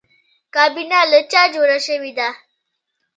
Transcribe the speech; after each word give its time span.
کابینه 0.55 0.99
له 1.11 1.19
چا 1.31 1.43
جوړه 1.53 1.77
شوې 1.87 2.11
ده؟ 2.19 2.29